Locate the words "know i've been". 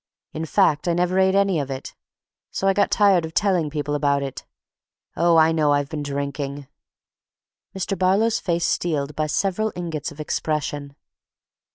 5.51-6.01